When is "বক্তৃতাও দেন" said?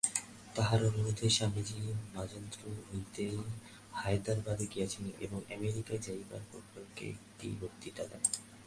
7.61-8.23